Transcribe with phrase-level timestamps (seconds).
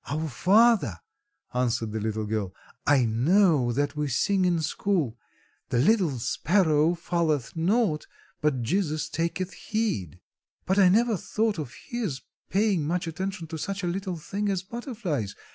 [0.09, 0.97] "Our Father,"
[1.53, 2.55] answered the little girl.
[2.87, 5.15] "I know that we sing in school:
[5.69, 8.07] 'The little sparrow falleth not
[8.41, 10.19] But Jesus taketh heed.'
[10.65, 14.63] but I never thought of His paying much attention to such a little thing as
[14.63, 15.35] butterflies.